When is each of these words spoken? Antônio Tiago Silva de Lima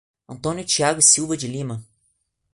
Antônio 0.27 0.65
Tiago 0.65 0.99
Silva 0.99 1.37
de 1.37 1.47
Lima 1.47 1.85